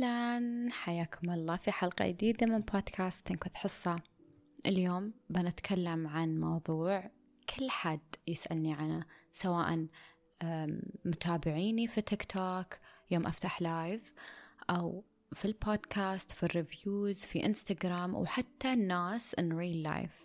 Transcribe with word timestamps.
أهلا. 0.00 0.68
حياكم 0.72 1.30
الله. 1.30 1.56
في 1.56 1.72
حلقة 1.72 2.08
جديدة 2.08 2.46
من 2.46 2.58
بودكاست 2.58 3.26
تنكث 3.26 3.54
حصة. 3.54 3.96
اليوم 4.66 5.12
بنتكلم 5.30 6.06
عن 6.06 6.40
موضوع 6.40 7.10
كل 7.56 7.70
حد 7.70 8.00
يسألني 8.26 8.74
عنه 8.74 9.06
سواء 9.32 9.86
متابعيني 11.04 11.88
في 11.88 12.00
تيك 12.00 12.24
توك 12.24 12.74
يوم 13.10 13.26
أفتح 13.26 13.62
live 13.62 14.12
أو 14.70 15.04
في 15.32 15.44
البودكاست 15.44 16.32
في 16.32 16.42
ال 16.42 16.52
reviews 16.52 17.24
في 17.24 17.46
إنستغرام 17.46 18.14
وحتى 18.14 18.72
الناس 18.72 19.34
in 19.34 19.44
real 19.52 19.88
life. 19.88 20.24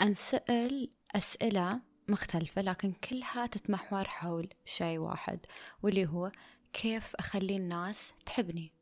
أنسأل 0.00 0.90
أسئلة 1.16 1.80
مختلفة 2.08 2.62
لكن 2.62 2.92
كلها 2.92 3.46
تتمحور 3.46 4.04
حول 4.04 4.48
شيء 4.64 4.98
واحد 4.98 5.46
واللي 5.82 6.06
هو 6.06 6.32
كيف 6.72 7.16
أخلي 7.16 7.56
الناس 7.56 8.12
تحبني. 8.26 8.72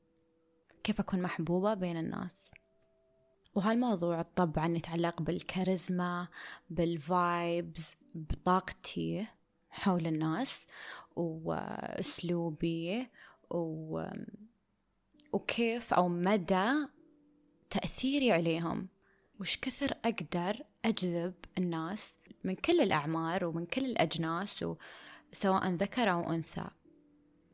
كيف 0.85 1.01
أكون 1.01 1.23
محبوبة 1.23 1.75
بين 1.75 1.97
الناس. 1.97 2.53
وهالموضوع 3.55 4.23
طبعا 4.23 4.69
يتعلق 4.69 5.23
بالكاريزما 5.23 6.29
بالفايبز 6.71 7.97
بطاقتي 8.15 9.27
حول 9.71 10.07
الناس 10.07 10.67
وأسلوبي 11.17 13.09
و... 13.51 14.05
وكيف 15.33 15.95
أو 15.95 16.09
مدى 16.09 16.73
تأثيري 17.71 18.33
عليهم. 18.33 18.89
وش 19.41 19.59
كثر 19.59 19.95
أقدر 20.05 20.63
أجذب 20.85 21.35
الناس 21.59 22.19
من 22.45 22.55
كل 22.55 22.81
الأعمار 22.81 23.45
ومن 23.45 23.67
كل 23.67 23.85
الأجناس 23.85 24.65
سواء 25.33 25.71
ذكر 25.71 26.11
أو 26.11 26.31
أنثى. 26.31 26.69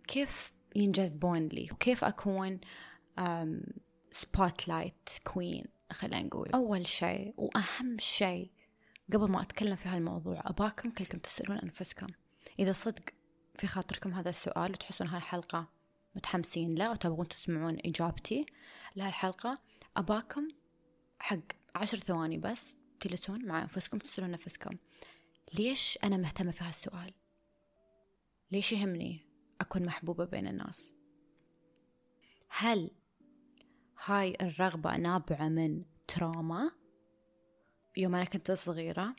كيف 0.09 0.53
ينجذبون 0.77 1.49
لي؟ 1.49 1.69
وكيف 1.73 2.05
أكون 2.05 2.61
spotlight 4.11 5.09
queen 5.25 5.65
خلينا 5.93 6.23
نقول. 6.23 6.51
أول 6.51 6.87
شيء 6.87 7.35
وأهم 7.37 7.99
شيء 7.99 8.51
قبل 9.13 9.31
ما 9.31 9.43
أتكلم 9.43 9.77
في 9.77 9.89
هالموضوع 9.89 10.43
أباكم 10.45 10.91
كلكم 10.91 11.19
تسألون 11.19 11.59
أنفسكم. 11.59 12.07
إذا 12.59 12.73
صدق 12.73 13.03
في 13.55 13.67
خاطركم 13.67 14.13
هذا 14.13 14.31
السؤال 14.31 14.73
وتحسون 14.73 15.07
هالحلقة 15.07 15.69
متحمسين 16.15 16.75
له 16.75 16.91
وتبغون 16.91 17.29
تسمعون 17.29 17.79
إجابتي 17.85 18.47
لهالحلقة 18.97 19.55
أباكم 19.97 20.49
حق 21.19 21.39
عشر 21.75 21.99
ثواني 21.99 22.39
بس 22.39 22.77
تجلسون 23.01 23.45
مع 23.45 23.63
أنفسكم 23.63 23.99
تسألون 23.99 24.31
نفسكم 24.31 24.77
ليش 25.55 25.99
أنا 26.05 26.17
مهتمة 26.17 26.51
في 26.51 26.65
هالسؤال؟ 26.65 27.15
ليش 28.51 28.73
يهمني 28.73 29.21
أكون 29.61 29.85
محبوبة 29.85 30.25
بين 30.25 30.47
الناس؟ 30.47 30.93
هل 32.49 32.91
هاي 34.05 34.37
الرغبة 34.41 34.97
نابعة 34.97 35.49
من 35.49 35.85
تراما. 36.09 36.71
يوم 37.97 38.15
أنا 38.15 38.25
كنت 38.25 38.53
صغيرة 38.53 39.17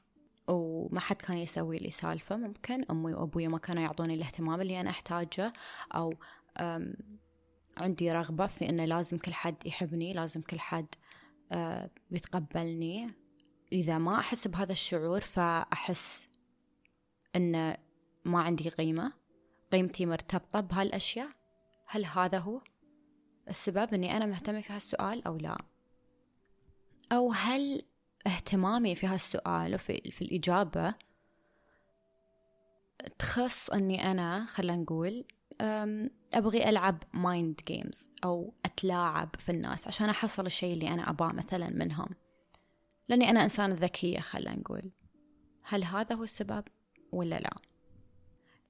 وما 0.48 1.00
حد 1.00 1.16
كان 1.16 1.38
يسوي 1.38 1.78
لي 1.78 1.92
سالفة 1.92 2.38
ممكن 2.38 2.86
أمي 2.92 3.14
وأبوي 3.14 3.48
ما 3.48 3.58
كانوا 3.58 3.84
يعطوني 3.84 4.14
الاهتمام 4.14 4.62
اللي 4.62 4.82
أنا 4.82 4.90
أحتاجه 4.90 5.54
أو 5.96 6.14
عندي 7.78 8.12
رغبة 8.12 8.48
في 8.48 8.70
أنه 8.70 8.86
لازم 8.86 9.18
كل 9.18 9.34
حد 9.34 9.66
يحبني 9.66 10.14
لازم 10.14 10.42
كل 10.42 10.60
حد 10.60 10.88
يتقبلني. 12.12 13.14
إذا 13.72 13.98
ما 13.98 14.20
أحس 14.20 14.48
بهذا 14.48 14.72
الشعور 14.72 15.22
فأحس 15.22 16.28
أن 17.36 17.78
ما 18.26 18.42
عندي 18.42 18.70
قيمة 18.70 19.14
قيمتي 19.72 20.06
مرتبطة 20.06 20.60
بهالأشياء. 20.60 21.30
هل 21.88 22.06
هذا 22.06 22.38
هو؟ 22.38 22.62
السبب 23.50 23.94
أني 23.94 24.18
أنا 24.18 24.26
مهتمة 24.26 24.62
في 24.62 24.74
هالسؤال 24.74 25.28
أو 25.28 25.38
لا؟ 25.38 25.58
أو 27.12 27.32
هل 27.32 27.82
اهتمامي 28.28 28.96
في 28.96 29.08
هالسؤال 29.08 29.76
وفي 29.76 30.12
في 30.12 30.22
الإجابة 30.22 30.96
تخص 33.20 33.70
أني 33.70 34.12
أنا 34.12 34.46
خلينا 34.46 34.78
نقول 34.78 35.26
أبغي 36.34 36.70
ألعب 36.70 37.04
mind 37.14 37.62
games 37.68 38.10
أو 38.24 38.54
أتلاعب 38.66 39.36
في 39.40 39.52
الناس 39.52 39.88
عشان 39.88 40.10
أحصل 40.10 40.46
الشيء 40.46 40.74
اللي 40.74 40.88
أنا 40.88 41.10
أباه 41.10 41.32
مثلا 41.32 41.70
منهم. 41.70 42.10
لأني 43.10 43.30
أنا 43.30 43.44
إنسانة 43.44 43.76
ذكية 43.76 44.20
خلينا 44.20 44.56
نقول. 44.56 44.92
هل 45.64 45.84
هذا 45.84 46.16
هو 46.16 46.24
السبب 46.24 46.64
ولا 47.12 47.40
لا؟ 47.40 47.58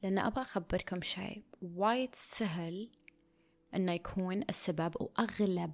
لأن 0.04 0.20
أبغى 0.20 0.42
أخبركم 0.42 1.02
شيء. 1.02 1.44
وايد 1.62 2.16
سهل 2.16 2.92
أنه 3.76 3.92
يكون 3.92 4.42
السبب 4.50 4.96
وأغلب 5.02 5.74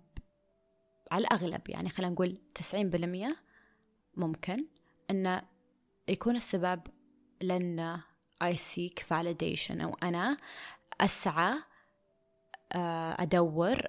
على 1.12 1.28
الأغلب 1.28 1.70
يعني 1.70 1.90
خلينا 1.90 2.14
نقول 2.14 2.38
تسعين 2.56 2.90
بالمية 2.90 3.36
ممكن 4.18 4.66
أنه 5.12 5.42
يكون 6.08 6.36
السبب 6.36 6.82
لأن 7.42 8.00
I 8.44 8.56
seek 8.56 9.04
validation 9.04 9.82
أو 9.82 9.94
أنا 10.04 10.38
أسعى 11.02 11.54
آه، 12.72 13.16
أدور 13.22 13.82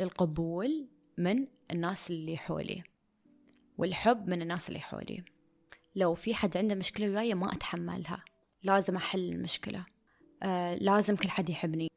القبول 0.00 0.88
من 1.18 1.46
الناس 1.70 2.10
اللي 2.10 2.36
حولي 2.36 2.82
والحب 3.78 4.28
من 4.28 4.42
الناس 4.42 4.68
اللي 4.68 4.80
حولي. 4.80 5.24
لو 5.96 6.14
في 6.14 6.34
حد 6.34 6.56
عنده 6.56 6.74
مشكلة 6.74 7.08
وياي 7.08 7.34
ما 7.34 7.52
أتحملها 7.52 8.24
لازم 8.62 8.96
أحل 8.96 9.32
المشكلة 9.32 9.86
آه 10.42 10.74
لازم 10.74 11.16
كل 11.16 11.28
حد 11.30 11.50
يحبني. 11.50 11.88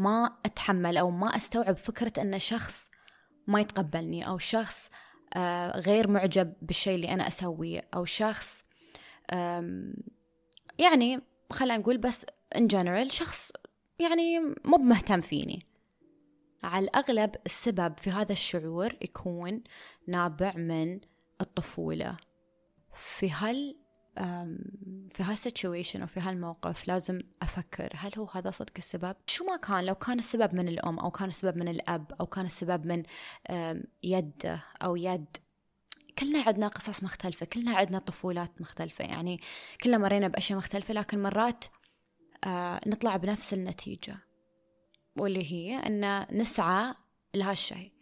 ما 0.00 0.36
أتحمل 0.46 0.96
أو 0.96 1.10
ما 1.10 1.36
أستوعب 1.36 1.76
فكرة 1.76 2.22
أن 2.22 2.38
شخص 2.38 2.88
ما 3.46 3.60
يتقبلني 3.60 4.28
أو 4.28 4.38
شخص 4.38 4.88
آه 5.34 5.80
غير 5.80 6.08
معجب 6.08 6.52
بالشيء 6.62 6.94
اللي 6.94 7.14
أنا 7.14 7.28
أسويه 7.28 7.88
أو 7.94 8.04
شخص 8.04 8.62
يعني 10.78 11.20
خلينا 11.52 11.76
نقول 11.76 11.98
بس 11.98 12.26
in 12.54 12.62
general 12.72 13.08
شخص 13.10 13.52
يعني 13.98 14.40
مو 14.64 14.76
بمهتم 14.76 15.20
فيني. 15.20 15.66
على 16.62 16.84
الأغلب 16.84 17.34
السبب 17.46 17.98
في 17.98 18.10
هذا 18.10 18.32
الشعور 18.32 18.96
يكون 19.02 19.62
نابع 20.08 20.52
من 20.56 21.00
الطفولة. 21.40 22.16
في 22.94 23.30
هال 23.30 23.79
في 25.10 25.22
هالسيتويشن 25.22 26.00
أو 26.00 26.06
في 26.06 26.20
هالموقف 26.20 26.88
لازم 26.88 27.20
أفكر 27.42 27.92
هل 27.94 28.12
هو 28.18 28.26
هذا 28.32 28.50
صدق 28.50 28.72
السبب؟ 28.78 29.16
شو 29.26 29.44
ما 29.44 29.56
كان 29.56 29.84
لو 29.84 29.94
كان 29.94 30.18
السبب 30.18 30.54
من 30.54 30.68
الأم 30.68 30.98
أو 30.98 31.10
كان 31.10 31.28
السبب 31.28 31.56
من 31.56 31.68
الأب 31.68 32.12
أو 32.20 32.26
كان 32.26 32.46
السبب 32.46 32.86
من 32.86 33.02
يده 34.02 34.62
أو 34.82 34.96
يد 34.96 35.36
كلنا 36.18 36.42
عندنا 36.46 36.68
قصص 36.68 37.02
مختلفة 37.02 37.46
كلنا 37.46 37.76
عندنا 37.76 37.98
طفولات 37.98 38.60
مختلفة 38.60 39.04
يعني 39.04 39.40
كلنا 39.82 39.98
مرينا 39.98 40.28
بأشياء 40.28 40.58
مختلفة 40.58 40.94
لكن 40.94 41.22
مرات 41.22 41.64
آه، 42.44 42.80
نطلع 42.86 43.16
بنفس 43.16 43.54
النتيجة 43.54 44.16
واللي 45.18 45.52
هي 45.52 45.76
أن 45.76 46.26
نسعى 46.38 46.94
لهالشيء 47.34 47.92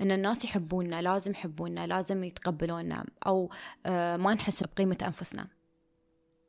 إن 0.00 0.10
الناس 0.12 0.44
يحبوننا 0.44 1.02
لازم 1.02 1.30
يحبوننا 1.30 1.86
لازم 1.86 2.24
يتقبلونا 2.24 3.06
أو 3.26 3.50
آه، 3.86 4.16
ما 4.16 4.34
نحس 4.34 4.62
بقيمة 4.62 4.98
أنفسنا. 5.02 5.48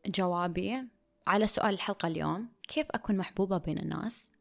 جوابي 0.06 0.88
على 1.28 1.48
سؤال 1.48 1.74
الحلقة 1.74 2.08
اليوم 2.08 2.50
كيف 2.68 2.88
أكون 2.92 3.18
محبوبة 3.18 3.58
بين 3.58 3.78
الناس؟ 3.78 4.32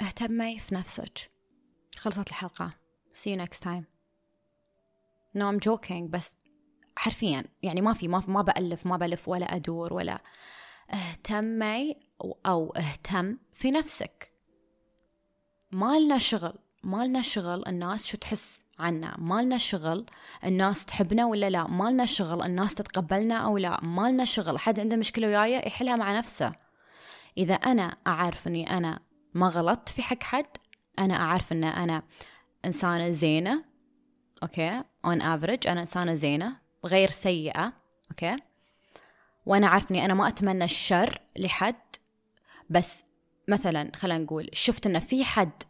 اهتمي 0.00 0.58
في 0.58 0.74
نفسك. 0.74 1.30
خلصت 1.96 2.28
الحلقة. 2.28 2.74
See 3.14 3.30
you 3.30 3.40
next 3.44 3.60
time. 3.60 3.84
No 5.36 5.42
I'm 5.42 5.60
joking 5.60 6.02
بس 6.10 6.32
حرفيا 6.96 7.44
يعني 7.62 7.80
ما 7.80 7.94
في 7.94 8.08
ما 8.08 8.22
ما 8.28 8.42
بألف 8.42 8.86
ما 8.86 8.96
بلف 8.96 9.28
ولا 9.28 9.56
أدور 9.56 9.92
ولا. 9.92 10.22
اهتمي 10.90 11.96
أو 12.46 12.72
أهتم 12.76 13.38
في 13.52 13.70
نفسك. 13.70 14.32
ما 15.72 15.98
لنا 15.98 16.18
شغل. 16.18 16.58
ما 16.86 17.04
لنا 17.04 17.22
شغل 17.22 17.64
الناس 17.66 18.06
شو 18.06 18.16
تحس 18.16 18.62
عنا؟ 18.78 19.14
ما 19.18 19.42
لنا 19.42 19.58
شغل 19.58 20.06
الناس 20.44 20.84
تحبنا 20.84 21.26
ولا 21.26 21.50
لا؟ 21.50 21.66
ما 21.66 21.90
لنا 21.90 22.04
شغل 22.04 22.42
الناس 22.42 22.74
تتقبلنا 22.74 23.34
أو 23.34 23.58
لا؟ 23.58 23.84
ما 23.84 24.10
لنا 24.10 24.24
شغل 24.24 24.58
حد 24.58 24.80
عنده 24.80 24.96
مشكلة 24.96 25.26
وياي 25.26 25.66
يحلها 25.66 25.96
مع 25.96 26.18
نفسه. 26.18 26.52
إذا 27.38 27.54
أنا 27.54 27.96
أعرف 28.06 28.48
أني 28.48 28.70
أنا 28.70 28.98
ما 29.34 29.48
غلطت 29.48 29.88
في 29.88 30.02
حق 30.02 30.22
حد 30.22 30.46
أنا 30.98 31.14
أعرف 31.14 31.52
أن 31.52 31.64
أنا 31.64 32.02
إنسانة 32.64 33.10
زينة 33.10 33.64
okay؟ 34.42 34.80
on 35.06 35.20
average 35.20 35.68
أنا 35.68 35.80
إنسانة 35.80 36.14
زينة 36.14 36.56
غير 36.84 37.10
سيئة 37.10 37.72
okay؟ 38.10 38.36
وأنا 39.46 39.66
أعرف 39.66 39.90
أني 39.90 40.04
أنا 40.04 40.14
ما 40.14 40.28
أتمنى 40.28 40.64
الشر 40.64 41.20
لحد 41.36 41.96
بس 42.70 43.02
مثلا 43.48 43.90
خلينا 43.96 44.24
نقول 44.24 44.50
شفت 44.52 44.86
أن 44.86 44.98
في 44.98 45.24
حد 45.24 45.62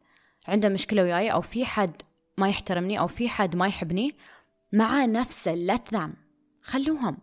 عنده 0.48 0.69
مشكلة 0.69 1.02
وياي 1.02 1.32
أو 1.32 1.40
في 1.40 1.64
حد 1.64 2.02
ما 2.38 2.48
يحترمني 2.48 2.98
أو 2.98 3.06
في 3.06 3.28
حد 3.28 3.56
ما 3.56 3.66
يحبني 3.66 4.14
مع 4.72 5.04
نفسه 5.04 5.54
لا 5.54 5.76
تذم 5.76 6.14
خلوهم. 6.62 7.19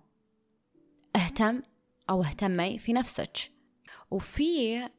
اهتم 1.15 1.61
أو 2.09 2.23
اهتمي 2.23 2.79
في 2.79 2.93
نفسك. 2.93 3.51
وفي 4.11 4.89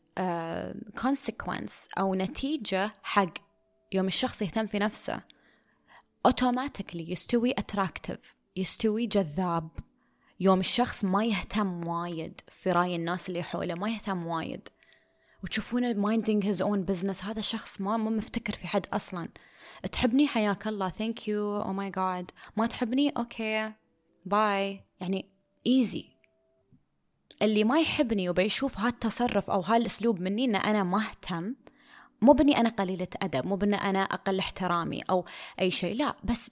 consequence 1.02 1.88
أو 1.98 2.14
نتيجة 2.14 2.94
حق 3.02 3.34
يوم 3.92 4.06
الشخص 4.06 4.42
يهتم 4.42 4.66
في 4.66 4.78
نفسه. 4.78 5.20
automatically 6.26 7.12
يستوي 7.12 7.52
attractive 7.58 8.34
يستوي 8.56 9.06
جذاب. 9.06 9.68
يوم 10.40 10.60
الشخص 10.60 11.04
ما 11.04 11.24
يهتم 11.24 11.88
وايد 11.88 12.40
في 12.48 12.70
رأي 12.70 12.96
الناس 12.96 13.28
اللي 13.28 13.42
حوله 13.42 13.74
ما 13.74 13.90
يهتم 13.90 14.26
وايد. 14.26 14.68
وتشوفونه 15.44 15.92
minding 15.94 16.42
his 16.42 16.60
own 16.60 16.92
business. 16.92 17.24
هذا 17.24 17.38
الشخص 17.38 17.80
ما 17.80 17.96
ما 17.96 18.10
مفتكر 18.10 18.54
في 18.54 18.66
حد 18.66 18.86
أصلا. 18.92 19.28
تحبني؟ 19.92 20.26
حياك 20.26 20.66
الله. 20.66 20.90
thank 20.90 21.28
you 21.28 21.62
oh 21.62 21.72
my 21.72 21.90
God 21.90 22.30
ما 22.56 22.66
تحبني؟ 22.66 23.10
okay 23.10 23.72
bye 24.26 24.80
يعني 25.00 25.30
easy 25.66 26.04
اللي 27.42 27.64
ما 27.64 27.80
يحبني 27.80 28.28
وبيشوف 28.28 28.78
هالتصرف 28.78 29.50
أو 29.50 29.60
هالأسلوب 29.60 30.20
مني 30.20 30.44
إن 30.44 30.56
أنا 30.56 30.82
ما 30.82 30.98
أهتم. 30.98 31.54
مو 32.22 32.32
بأني 32.32 32.56
أنا 32.60 32.68
قليلة 32.68 33.08
أدب 33.22 33.46
مو 33.46 33.56
بأني 33.56 33.76
أنا 33.76 34.02
أقل 34.02 34.38
احترامي 34.38 35.02
أو 35.10 35.24
أي 35.60 35.70
شيء. 35.70 35.96
لا 35.96 36.16
بس 36.24 36.50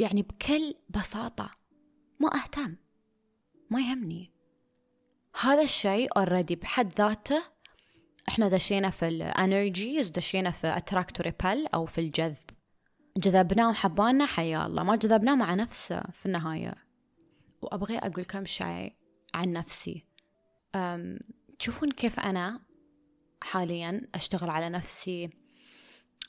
يعني 0.00 0.22
بكل 0.22 0.74
بساطة 0.90 1.50
ما 2.20 2.34
أهتم. 2.34 2.76
ما 3.70 3.80
يهمني. 3.80 4.32
هذا 5.40 5.62
الشيء 5.62 6.18
already 6.18 6.56
بحد 6.56 6.92
ذاته 6.98 7.42
إحنا 8.28 8.48
دشينا 8.48 8.90
في 8.90 9.08
ال 9.08 9.19
energies 9.19 10.08
دشينا 10.08 10.50
في 10.50 10.76
attract 10.76 11.20
repel 11.20 11.66
أو 11.74 11.86
في 11.86 12.00
الجذب. 12.00 12.50
جذبناه 13.16 13.68
وحبانا 13.68 14.26
حيا 14.26 14.66
الله. 14.66 14.82
ما 14.82 14.96
جذبناه 14.96 15.34
مع 15.34 15.54
نفسه 15.54 16.02
في 16.12 16.26
النهاية. 16.26 16.74
وأبغي 17.62 17.98
أقول 17.98 18.24
كم 18.24 18.44
شيء 18.44 18.92
عن 19.34 19.52
نفسي. 19.52 20.04
تشوفون 21.58 21.90
كيف 21.90 22.20
أنا 22.20 22.60
حاليا 23.42 24.08
أشتغل 24.14 24.50
على 24.50 24.68
نفسي 24.68 25.30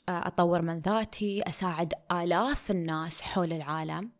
أطور 0.09 0.61
من 0.61 0.79
ذاتي 0.79 1.43
أساعد 1.47 1.93
آلاف 2.11 2.71
الناس 2.71 3.21
حول 3.21 3.53
العالم. 3.53 4.11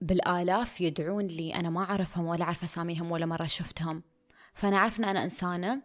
بالآلاف 0.00 0.80
يدعون 0.80 1.26
لي 1.26 1.54
أنا 1.54 1.70
ما 1.70 1.84
أعرفهم 1.84 2.26
ولا 2.26 2.44
أعرف 2.44 2.64
أساميهم 2.64 3.10
ولا 3.10 3.26
مرة 3.26 3.46
شفتهم. 3.46 4.02
فأنا 4.54 4.78
عارفة 4.78 4.98
إن 4.98 5.04
أنا 5.04 5.24
إنسانة 5.24 5.82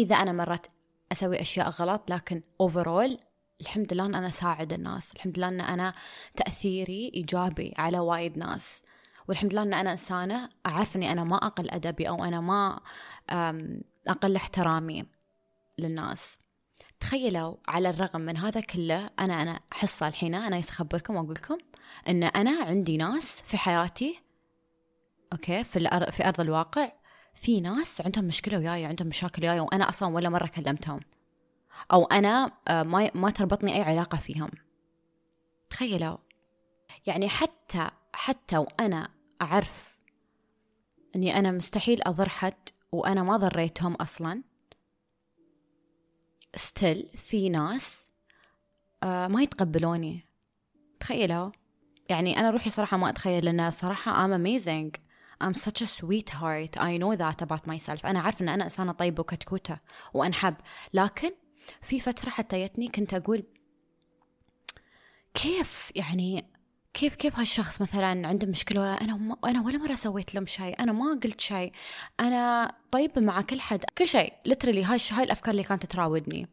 إذا 0.00 0.16
أنا 0.16 0.32
مرات 0.32 0.66
أسوي 1.12 1.40
أشياء 1.40 1.68
غلط 1.70 2.10
لكن 2.10 2.42
اوفرول 2.60 3.18
الحمد 3.60 3.92
لله 3.92 4.06
إن 4.06 4.14
أنا 4.14 4.28
أساعد 4.28 4.72
الناس. 4.72 5.12
الحمد 5.12 5.38
لله 5.38 5.48
إن 5.48 5.60
أنا 5.60 5.94
تأثيري 6.36 7.12
إيجابي 7.14 7.74
على 7.78 7.98
وايد 7.98 8.38
ناس. 8.38 8.82
والحمد 9.28 9.52
لله 9.52 9.62
إن 9.62 9.74
أنا 9.74 9.92
إنسانة 9.92 10.48
أعرف 10.66 10.96
إني 10.96 11.12
أنا 11.12 11.24
ما 11.24 11.36
أقل 11.36 11.70
أدبي 11.70 12.08
أو 12.08 12.24
أنا 12.24 12.40
ما 12.40 12.80
أقل 14.08 14.36
احترامي 14.36 15.04
للناس. 15.78 16.38
تخيلوا 17.00 17.56
على 17.68 17.90
الرغم 17.90 18.20
من 18.20 18.36
هذا 18.36 18.60
كله 18.60 19.10
أنا 19.20 19.42
أنا 19.42 19.60
حصه 19.70 20.08
الحين 20.08 20.34
أنا 20.34 20.58
أخبركم 20.58 21.16
وأقول 21.16 21.34
لكم؟ 21.34 21.58
إن 22.08 22.22
أنا 22.22 22.64
عندي 22.64 22.96
ناس 22.96 23.40
في 23.40 23.56
حياتي 23.58 24.22
okay 25.32 25.64
في. 25.64 26.10
في 26.12 26.28
أرض 26.28 26.40
الواقع 26.40 26.92
في 27.34 27.60
ناس 27.60 28.00
عندهم 28.00 28.24
مشكلة 28.24 28.58
وياي 28.58 28.84
عندهم 28.84 29.08
مشاكل 29.08 29.42
وياي 29.42 29.60
وأنا 29.60 29.88
أصلا 29.88 30.14
ولا 30.14 30.28
مرة 30.28 30.46
كلمتهم. 30.46 31.00
أو 31.92 32.04
أنا 32.04 32.52
آه، 32.68 32.82
ما 32.82 33.10
ما 33.14 33.30
تربطني 33.30 33.76
أي 33.76 33.82
علاقة 33.82 34.18
فيهم. 34.18 34.50
تخيلوا. 35.70 36.16
يعني 37.06 37.28
حتى 37.28 37.90
حتى 38.12 38.58
وأنا 38.58 39.08
أعرف 39.42 39.98
إني 41.16 41.38
أنا 41.38 41.50
مستحيل 41.50 42.02
أضر 42.02 42.28
حد 42.28 42.68
وأنا 42.92 43.22
ما 43.22 43.36
ضريتهم 43.36 43.94
أصلا 43.94 44.42
still 46.56 47.08
في 47.16 47.48
ناس 47.48 48.06
آه، 49.02 49.28
ما 49.28 49.42
يتقبلوني. 49.42 50.24
تخيلوا. 51.00 51.50
يعني 52.08 52.38
أنا 52.40 52.50
روحي 52.50 52.70
صراحة 52.70 52.96
ما 52.96 53.08
أتخيل 53.08 53.44
لأن 53.44 53.70
صراحة 53.70 54.12
I'm 54.26 54.40
amazing. 54.40 55.00
I'm 55.44 55.54
such 55.54 55.82
a 55.82 55.86
sweetheart. 55.86 56.76
I 56.76 56.98
know 56.98 57.16
that 57.16 57.42
about 57.42 57.66
myself. 57.66 58.04
أنا 58.04 58.20
عارفة 58.20 58.42
أن 58.42 58.48
أنا 58.48 58.64
إنسانة 58.64 58.92
طيبة 58.92 59.20
وكتكوتة 59.20 59.78
وأنحب. 60.14 60.54
لكن 60.94 61.30
في 61.82 62.00
فترة 62.00 62.30
حتى 62.30 62.64
جتني 62.64 62.88
كنت 62.88 63.14
أقول 63.14 63.44
كيف 65.34 65.92
يعني 65.94 66.44
كيف 66.94 67.14
كيف 67.14 67.38
هالشخص 67.38 67.80
مثلا 67.82 68.28
عنده 68.28 68.46
مشكلة؟ 68.46 68.94
أنا 68.94 69.16
ما 69.16 69.36
أنا 69.44 69.62
ولا 69.62 69.78
مرة 69.78 69.94
سويت 69.94 70.34
لهم 70.34 70.46
شيء. 70.46 70.80
أنا 70.80 70.92
ما 70.92 71.20
قلت 71.22 71.40
شيء. 71.40 71.72
أنا 72.20 72.72
طيبة 72.90 73.20
مع 73.20 73.42
كل 73.42 73.60
حد. 73.60 73.84
كل 73.98 74.08
شيء. 74.08 74.32
لترلي 74.46 74.84
هاي 74.84 74.98
هاي 75.12 75.24
الأفكار 75.24 75.50
اللي 75.50 75.62
كانت 75.62 75.86
تراودني. 75.86 76.48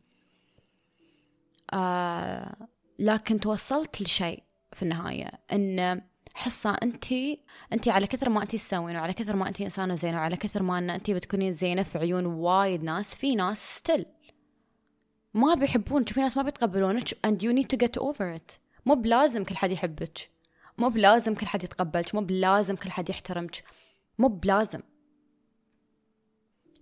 آه 1.74 2.68
لكن 3.00 3.40
توصلت 3.40 4.02
لشيء 4.02 4.44
في 4.74 4.84
النهاية. 4.84 5.32
إن 5.52 6.02
حصة 6.38 6.78
أنت 6.84 7.06
أنت 7.74 7.88
على 7.88 8.08
كثر 8.08 8.30
ما 8.30 8.44
أنت 8.44 8.56
تسوين 8.56 8.96
وعلى 8.96 9.14
كثر 9.14 9.36
ما 9.36 9.48
أنت 9.48 9.62
إنسانة 9.62 9.96
زينة 9.96 10.18
وعلى 10.18 10.38
كثر 10.38 10.64
ما 10.64 10.78
أن 10.78 10.90
أنت 10.90 11.12
بتكونين 11.12 11.52
زينة 11.52 11.84
في 11.84 11.98
عيون 11.98 12.26
وايد 12.26 12.84
ناس 12.84 13.16
في 13.16 13.36
ناس 13.36 13.76
still 13.76 14.06
ما 15.34 15.56
بيحبونك 15.56 16.04
في 16.04 16.22
ناس 16.22 16.38
ما 16.38 16.44
بيتقبلونك 16.44 17.10
and 17.10 17.42
you 17.42 17.54
need 17.54 17.68
to 17.74 17.78
get 17.78 18.02
over 18.02 18.38
it. 18.40 18.60
مو 18.86 18.96
بلازم 18.96 19.44
كل 19.44 19.58
حد 19.58 19.72
يحبك 19.72 20.30
مو 20.78 20.90
بلازم 20.90 21.36
كل 21.36 21.46
حد 21.46 21.64
يتقبلك 21.64 22.16
مو 22.16 22.22
بلازم 22.22 22.76
كل 22.76 22.92
حد 22.92 23.10
يحترمك 23.10 23.64
مو 24.20 24.28
بلازم. 24.28 24.82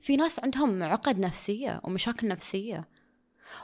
في 0.01 0.15
ناس 0.15 0.39
عندهم 0.43 0.83
عقد 0.83 1.19
نفسية 1.19 1.81
ومشاكل 1.83 2.27
نفسية 2.27 2.87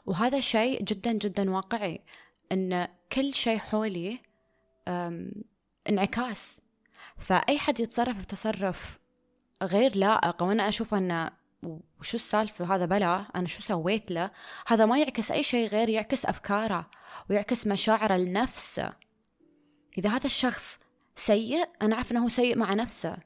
وهذا 0.05 0.39
شيء 0.39 0.83
جدا 0.83 1.11
جدا 1.11 1.51
واقعي 1.51 2.01
إن 2.51 2.87
كل 3.11 3.33
شيء 3.33 3.57
حولي 3.57 4.19
انعكاس. 5.91 6.59
فأي 7.17 7.59
حد 7.59 7.79
يتصرف 7.79 8.19
بتصرف 8.19 8.99
غير 9.63 9.97
لائق 9.97 10.43
وأنا 10.43 10.67
أشوف 10.67 10.93
أنه 10.93 11.31
وشو 11.99 12.17
السالفة 12.17 12.75
هذا 12.75 12.85
بلا 12.85 13.25
أنا 13.35 13.47
شو 13.47 13.61
سويت 13.61 14.11
له 14.11 14.31
هذا 14.67 14.85
ما 14.85 14.99
يعكس 14.99 15.31
أي 15.31 15.43
شيء 15.43 15.67
غير 15.67 15.89
يعكس 15.89 16.25
أفكاره 16.25 16.89
ويعكس 17.29 17.67
مشاعره 17.67 18.17
لنفسه. 18.17 18.93
إذا 19.97 20.09
هذا 20.09 20.25
الشخص 20.25 20.79
سيء 21.15 21.69
أنا 21.81 21.95
أعرف 21.95 22.11
أنه 22.11 22.29
سيء 22.29 22.57
مع 22.57 22.73
نفسه. 22.73 23.17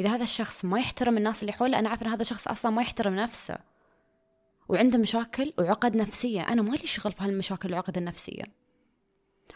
إذا 0.00 0.08
هذا 0.08 0.22
الشخص 0.22 0.64
ما 0.64 0.78
يحترم 0.78 1.16
الناس 1.16 1.40
اللي 1.40 1.52
حوله 1.52 1.78
أنا 1.78 1.88
أعرف 1.88 2.02
أن 2.02 2.08
هذا 2.08 2.22
الشخص 2.22 2.48
أصلا 2.48 2.70
ما 2.70 2.82
يحترم 2.82 3.14
نفسه. 3.14 3.58
وعنده 4.68 4.98
مشاكل 4.98 5.52
وعقد 5.58 5.96
نفسية. 5.96 6.42
أنا 6.42 6.62
ما 6.62 6.76
لي 6.76 6.86
شغل 6.86 7.12
في 7.12 7.24
هالمشاكل 7.24 7.68
والعقد 7.68 7.96
النفسية. 7.96 8.44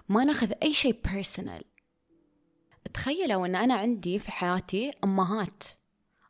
ما 0.08 0.24
ناخذ 0.24 0.52
أي 0.62 0.72
شيء 0.72 1.00
بيرسونال 1.04 1.64
تخيلوا 2.94 3.46
أن 3.46 3.56
أنا 3.56 3.74
عندي 3.74 4.18
في 4.18 4.32
حياتي 4.32 4.92
أمهات 5.04 5.62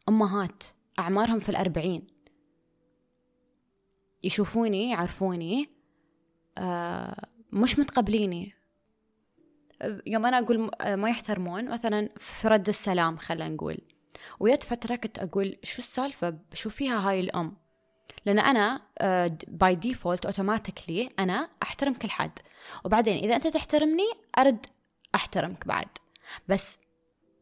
أمهات 0.08 0.62
أعمارهم 0.98 1.40
في 1.40 1.48
الأربعين. 1.48 2.06
يشوفوني 4.24 4.90
يعرفوني 4.90 5.68
آه 6.58 7.26
مش 7.52 7.78
متقبليني. 7.78 8.54
يوم 10.06 10.26
أنا 10.26 10.38
أقول 10.38 10.70
ما 10.84 11.10
يحترمون 11.10 11.68
مثلا 11.68 12.08
في 12.16 12.48
رد 12.48 12.68
السلام 12.68 13.16
خلينا 13.16 13.48
نقول. 13.48 13.78
ويد 14.40 14.62
فترة 14.62 14.96
كنت 14.96 15.18
أقول 15.18 15.56
شو 15.62 15.78
السالفة؟ 15.78 16.38
شو 16.54 16.70
فيها 16.70 17.08
هاي 17.10 17.20
الأم؟ 17.20 17.56
لأن 18.26 18.38
أنا 18.38 18.80
by 19.48 19.74
default 19.74 20.26
automatically 20.26 21.10
أنا 21.18 21.48
أحترم 21.62 21.94
كل 21.94 22.10
حد. 22.10 22.38
وبعدين 22.84 23.24
إذا 23.24 23.36
أنت 23.36 23.46
تحترمني 23.46 24.10
أرد 24.38 24.66
أحترمك 25.14 25.66
بعد. 25.66 25.88
بس 26.48 26.78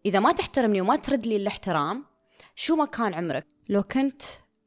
إذا 0.06 0.20
ما 0.20 0.32
تحترمني 0.32 0.80
وما 0.80 0.96
ترد 0.96 1.26
لي 1.26 1.36
الاحترام 1.36 2.04
شو 2.54 2.76
ما 2.76 2.84
كان 2.84 3.14
عمرك؟ 3.14 3.46
لو 3.68 3.82
كنت 3.82 4.22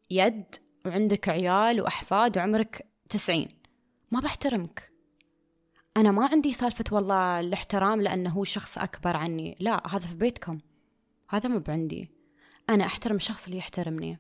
يد 0.10 0.56
وعندك 0.86 1.30
عيال 1.30 1.82
وأحفاد 1.82 2.38
وعمرك 2.38 2.88
تسعين 3.10 3.50
ما 4.12 4.20
بحترمك. 4.20 4.92
أنا 5.98 6.12
ما 6.12 6.28
عندي 6.32 6.54
سالفة 6.54 6.84
والله 6.92 7.40
الاحترام 7.40 8.02
لأنه 8.02 8.30
هو 8.30 8.44
شخص 8.44 8.78
أكبر 8.78 9.18
عني. 9.18 9.58
لا 9.60 9.96
هذا 9.96 10.08
في 10.08 10.16
بيتكم. 10.16 10.60
هذا 11.30 11.50
مو 11.50 11.60
بعندي. 11.60 12.10
أنا 12.70 12.86
أحترم 12.86 13.16
الشخص 13.16 13.46
اللي 13.46 13.58
يحترمني. 13.58 14.20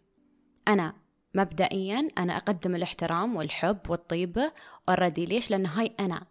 أنا 0.67 0.93
مبدئيا 1.35 2.07
أنا 2.17 2.37
أقدم 2.37 2.75
الاحترام 2.75 3.35
والحب 3.35 3.89
والطيبة 3.89 4.51
اوريدي 4.89 5.25
ليش؟ 5.25 5.51
لأن 5.51 5.65
هاي 5.65 5.95
أنا. 5.99 6.25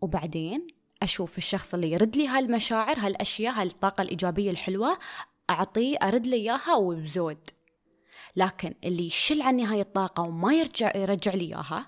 وبعدين؟ 0.00 0.66
أشوف 1.02 1.38
الشخص 1.38 1.74
اللي 1.74 1.92
يرد 1.92 2.16
لي 2.16 2.28
هالمشاعر 2.28 2.98
هالأشياء 2.98 3.54
هالطاقة 3.54 4.02
الإيجابية 4.02 4.50
الحلوة 4.50 4.98
أعطيه 5.50 5.96
أرد 6.02 6.26
لي 6.26 6.36
إياها 6.36 6.74
وبزود. 6.74 7.50
لكن 8.36 8.74
اللي 8.84 9.06
يشل 9.06 9.42
عني 9.42 9.64
هاي 9.64 9.80
الطاقة 9.80 10.22
وما 10.22 10.54
يرجع 10.54 10.96
يرجع 10.96 11.34
لي 11.34 11.44
إياها 11.44 11.86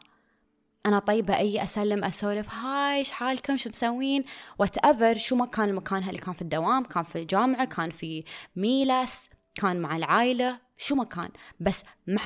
أنا 0.86 0.98
طيبة 0.98 1.36
أي 1.36 1.62
أسلم 1.62 2.04
أسولف 2.04 2.54
hi 2.54 2.98
إيش 2.98 3.10
حالكم؟ 3.10 3.56
شو 3.56 3.68
مسوين؟ 3.68 4.24
whatever 4.58 5.18
شو 5.18 5.36
ما 5.36 5.46
كان 5.46 5.74
مكانها 5.74 6.08
اللي 6.08 6.20
كان 6.20 6.34
في 6.34 6.42
الدوام 6.42 6.84
كان 6.84 7.02
في 7.02 7.16
الجامعة 7.18 7.64
كان 7.64 7.90
في 7.90 8.24
ميلس 8.56 9.30
كان 9.54 9.80
مع 9.80 9.96
العائلة 9.96 10.58
شو 10.76 10.94
ما 10.94 11.04
كان. 11.04 11.28
بس 11.60 11.82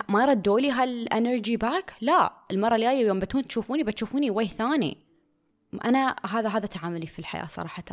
ما 0.09 0.25
ردوا 0.25 0.61
لي 0.61 0.71
هال 0.70 0.92
energy 0.92 1.56
back 1.56 1.94
لا 2.00 2.33
المرة 2.50 2.75
الجاية 2.76 3.07
يوم 3.07 3.21
بتون 3.21 3.47
تشوفوني 3.47 3.85
بتشوفوني 3.85 4.31
ويه 4.30 4.49
ثاني. 4.49 5.05
أنا 5.85 6.16
هذا 6.30 6.49
هذا 6.49 6.66
تعاملي 6.66 7.06
في 7.06 7.18
الحياة 7.18 7.45
صراحة. 7.45 7.85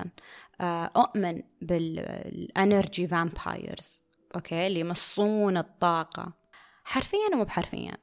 آه، 0.62 0.92
أؤمن 0.96 1.42
بال 1.62 1.98
energy 1.98 3.08
vampires 3.08 4.02
okay؟ 4.36 4.68
اللي 4.68 4.80
يمصون 4.80 5.58
الطاقة. 5.58 6.34
حرفيا 6.84 7.30
ومو 7.34 7.44
بحرفيا. 7.44 7.98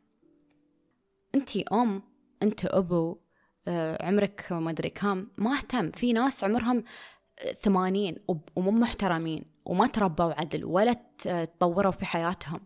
انتي 1.35 1.65
أم 1.73 2.03
أنت 2.43 2.65
أبو 2.65 3.19
آه، 3.69 4.07
عمرك 4.07 4.53
ما 4.53 4.71
أدري 4.71 4.91
كم. 4.91 5.27
ما 5.39 5.57
اهتم. 5.57 5.91
في 5.91 6.13
ناس 6.13 6.45
عمرهم 6.45 6.85
ثمانين 7.61 8.17
ومو 8.57 8.71
محترمين 8.71 9.45
وما 9.65 9.87
تربوا 9.87 10.41
عدل 10.41 10.65
ولا 10.65 10.97
تطوروا 11.19 11.93
في 11.93 12.07
حياتهم. 12.07 12.61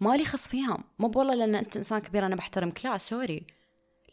ما 0.00 0.16
لي 0.16 0.24
خص 0.24 0.48
فيهم. 0.48 0.84
مو 0.98 1.12
والله 1.16 1.34
لأن 1.34 1.54
أنت 1.54 1.76
إنسان 1.76 1.98
كبير 1.98 2.26
أنا 2.26 2.36
بحترمك. 2.36 2.84
لا 2.84 2.98
sorry. 2.98 3.55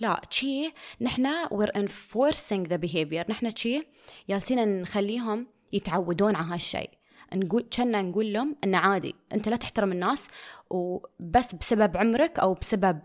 لا 0.03 0.21
تشي 0.29 0.73
نحنا 1.01 1.47
we're 1.47 1.79
enforcing 1.79 2.67
the 2.69 2.77
behavior. 2.77 3.29
نحنا 3.29 3.49
تشي 3.49 3.83
جالسين 4.29 4.81
نخليهم 4.81 5.47
يتعودون 5.73 6.35
على 6.35 6.53
هالشيء 6.53 6.89
نقول 7.33 7.65
كنا 7.77 8.01
نقول 8.01 8.33
لهم 8.33 8.55
إنه 8.63 8.77
عادي 8.77 9.15
أنت 9.33 9.49
لا 9.49 9.55
تحترم 9.55 9.91
الناس 9.91 10.27
وبس 10.69 11.55
بسبب 11.55 11.97
عمرك 11.97 12.39
أو 12.39 12.53
بسبب 12.53 12.99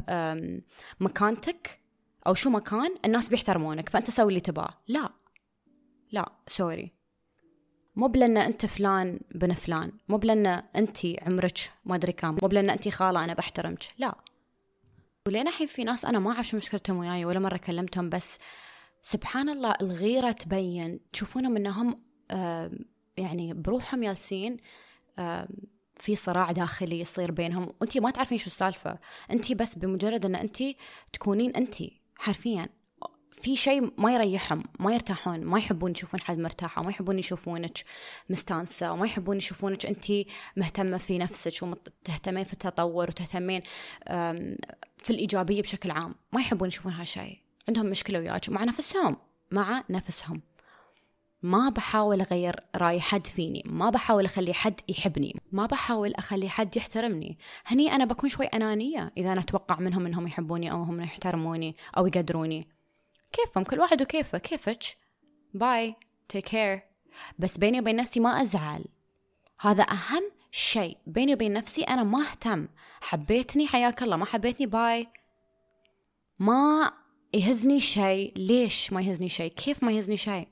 مكانتك 1.00 1.80
أو 2.26 2.34
شو 2.34 2.50
مكان 2.50 2.94
الناس 3.04 3.28
بيحترمونك 3.28 3.88
فأنت 3.88 4.10
سوي 4.10 4.28
اللي 4.28 4.40
تباه. 4.40 4.70
لا. 4.88 5.08
لا 6.12 6.32
sorry 6.46 6.92
مو 7.96 8.06
بلأن 8.06 8.36
أنت 8.36 8.66
فلان 8.66 9.20
بن 9.34 9.52
فلان 9.52 9.92
مو 10.08 10.16
بلأن 10.16 10.46
انت 10.46 10.98
عمرك 11.22 11.58
ما 11.84 11.94
أدري 11.94 12.12
كم 12.12 12.36
مو 12.42 12.48
بلأن 12.48 12.70
انت 12.70 12.88
خالة 12.88 13.24
أنا 13.24 13.34
بحترمك. 13.34 13.84
لا. 13.98 14.14
ولين 15.28 15.48
الحين 15.48 15.66
في 15.66 15.84
ناس 15.84 16.04
أنا 16.04 16.18
ما 16.18 16.32
أعرف 16.32 16.48
شو 16.48 16.56
مشكلتهم 16.56 16.96
وياي 16.96 17.24
ولا 17.24 17.38
مرة 17.38 17.56
كلمتهم 17.56 18.08
بس 18.08 18.38
سبحان 19.02 19.48
الله 19.48 19.74
الغيرة 19.82 20.32
تبين. 20.32 21.00
تشوفونهم 21.12 21.56
إنهم 21.56 22.02
يعني 23.16 23.54
بروحهم 23.54 24.02
ياسين 24.02 24.56
في 25.96 26.16
صراع 26.16 26.52
داخلي 26.52 27.00
يصير 27.00 27.30
بينهم. 27.30 27.72
وانت 27.80 27.98
ما 27.98 28.10
تعرفين 28.10 28.38
شو 28.38 28.46
السالفة. 28.46 28.98
انت 29.30 29.52
بس 29.52 29.78
بمجرد 29.78 30.24
إن 30.26 30.34
انت 30.34 30.62
تكونين 31.12 31.50
انت 31.56 31.74
حرفيا. 32.16 32.68
في 33.32 33.56
شيء 33.56 33.92
ما 33.98 34.14
يريحهم 34.14 34.62
ما 34.78 34.94
يرتاحون. 34.94 35.44
ما 35.44 35.58
يحبون 35.58 35.90
يشوفون 35.90 36.20
حد 36.20 36.38
مرتاحة 36.38 36.82
ما 36.82 36.90
يحبون 36.90 37.18
يشوفونك 37.18 37.78
مستانسة 38.30 38.92
وما 38.92 39.06
يحبون 39.06 39.36
يشوفونك 39.36 39.86
أنت 39.86 40.06
مهتمة 40.56 40.98
في 40.98 41.18
نفسك 41.18 41.62
وتهتمين 41.62 42.44
في 42.44 42.52
التطور 42.52 43.08
وتهتمين 43.08 43.62
في 45.02 45.10
الإيجابية 45.10 45.62
بشكل 45.62 45.90
عام 45.90 46.14
ما 46.32 46.40
يحبون 46.40 46.68
يشوفون 46.68 46.92
هالشيء. 46.92 47.38
عندهم 47.68 47.86
مشكلة 47.86 48.18
وياك 48.18 48.48
مع 48.48 48.64
نفسهم 48.64 49.16
مع 49.50 49.84
نفسهم. 49.90 50.42
ما 51.42 51.68
بحاول 51.68 52.20
أغير 52.20 52.60
رأي 52.76 53.00
حد 53.00 53.26
فيني 53.26 53.62
ما 53.66 53.90
بحاول 53.90 54.24
أخلي 54.24 54.54
حد 54.54 54.80
يحبني 54.88 55.40
ما 55.52 55.66
بحاول 55.66 56.14
أخلي 56.14 56.48
حد 56.48 56.76
يحترمني. 56.76 57.38
هني 57.66 57.92
أنا 57.92 58.04
بكون 58.04 58.28
شوي 58.28 58.46
أنانية 58.46 59.12
إذا 59.16 59.32
أنا 59.32 59.40
أتوقع 59.40 59.80
منهم 59.80 60.06
أنهم 60.06 60.26
يحبوني 60.26 60.72
أو 60.72 60.82
هم 60.82 61.00
يحترموني 61.00 61.76
أو 61.96 62.06
يقدروني. 62.06 62.68
كيفهم؟ 63.32 63.64
كل 63.64 63.80
واحد 63.80 64.02
وكيفه. 64.02 64.38
كيفك؟ 64.38 64.82
bye 65.54 65.94
take 66.28 66.44
care 66.44 66.80
بس 67.38 67.58
بيني 67.58 67.80
وبين 67.80 67.96
نفسي 67.96 68.20
ما 68.20 68.42
أزعل. 68.42 68.84
هذا 69.60 69.82
أهم 69.82 70.30
شيء 70.50 70.96
بيني 71.06 71.34
وبين 71.34 71.52
نفسي 71.52 71.82
أنا 71.82 72.02
ما 72.02 72.20
أهتم. 72.20 72.68
حبيتني 73.00 73.66
حياك 73.66 74.02
الله. 74.02 74.16
ما 74.16 74.24
حبيتني 74.24 74.66
باي. 74.66 75.08
ما 76.38 76.92
يهزني 77.34 77.80
شيء. 77.80 78.32
ليش 78.36 78.92
ما 78.92 79.00
يهزني 79.02 79.28
شيء؟ 79.28 79.52
كيف 79.52 79.82
ما 79.84 79.92
يهزني 79.92 80.16
شيء؟ 80.16 80.48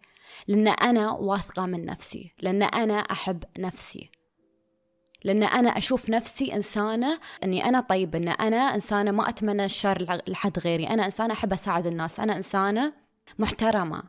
لأن 0.49 0.69
أنا 0.69 1.11
واثقة 1.11 1.67
من 1.67 1.85
نفسي. 1.85 2.33
لأن 2.41 2.63
أنا 2.63 2.95
أحب 2.95 3.45
نفسي. 3.59 4.11
لأن 5.25 5.43
أنا 5.43 5.69
أشوف 5.69 6.11
نفسي 6.11 6.55
إنسانة 6.55 7.21
أني 7.45 7.65
أنا 7.65 7.81
طيبة 7.81 8.19
أن 8.19 8.29
أنا 8.29 8.57
إنسانة 8.57 9.11
ما 9.11 9.29
أتمنى 9.29 9.65
الشر 9.65 10.21
لحد 10.29 10.59
غيري. 10.59 10.89
أنا 10.89 11.05
إنسانة 11.05 11.35
أحب 11.35 11.53
أساعد 11.53 11.87
الناس. 11.87 12.21
أنا 12.21 12.37
إنسانة 12.37 12.93
محترمة. 13.39 14.03